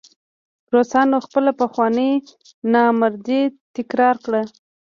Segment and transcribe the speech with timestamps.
[0.73, 2.11] روسانو خپله پخوانۍ
[2.73, 3.41] نامردي
[3.75, 4.41] تکرار کړه.